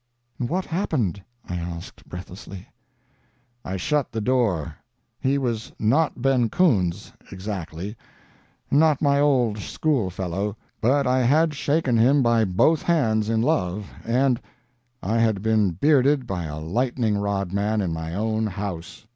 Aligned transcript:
'""And 0.39 0.49
what 0.49 0.65
happened?" 0.65 1.21
I 1.47 1.57
asked 1.57 2.09
breathlessly. 2.09 2.67
"I 3.63 3.77
shut 3.77 4.11
the 4.11 4.19
door. 4.19 4.73
He 5.19 5.37
was 5.37 5.71
not 5.77 6.23
Ben 6.23 6.49
Koontz—exactly—not 6.49 8.99
my 8.99 9.19
old 9.19 9.59
school 9.59 10.09
fellow, 10.09 10.57
but 10.81 11.05
I 11.05 11.19
had 11.19 11.53
shaken 11.53 11.97
him 11.99 12.23
by 12.23 12.45
both 12.45 12.81
hands 12.81 13.29
in 13.29 13.43
love, 13.43 13.91
and... 14.03 14.41
I 15.03 15.19
had 15.19 15.43
been 15.43 15.69
bearded 15.73 16.25
by 16.25 16.45
a 16.45 16.57
lightning 16.57 17.19
rod 17.19 17.53
man 17.53 17.79
in 17.79 17.93
my 17.93 18.15
own 18.15 18.47
house. 18.47 19.05